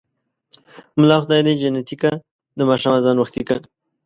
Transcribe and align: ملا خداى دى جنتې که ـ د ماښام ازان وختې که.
ملا 0.99 1.17
خداى 1.23 1.41
دى 1.47 1.53
جنتې 1.61 1.95
که 2.01 2.11
ـ 2.35 2.57
د 2.57 2.59
ماښام 2.69 2.93
ازان 2.99 3.17
وختې 3.19 3.41
که. 3.47 3.57